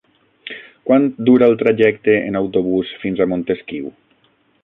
Quant 0.91 1.03
dura 1.27 1.49
el 1.53 1.57
trajecte 1.59 2.15
en 2.29 2.39
autobús 2.41 2.95
fins 3.05 3.21
a 3.27 3.31
Montesquiu? 3.35 3.93